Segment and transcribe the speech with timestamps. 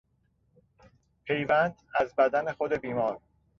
[1.23, 3.21] پیوند از بدن خود بیمار